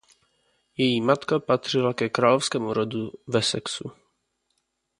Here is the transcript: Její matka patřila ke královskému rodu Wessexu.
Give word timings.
Její 0.77 1.01
matka 1.01 1.39
patřila 1.39 1.93
ke 1.93 2.09
královskému 2.09 2.73
rodu 2.73 3.11
Wessexu. 3.27 3.91